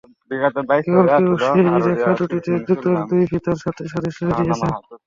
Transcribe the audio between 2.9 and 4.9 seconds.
দুই ফিতার সাথে সাদৃশ্য দিয়েছেন।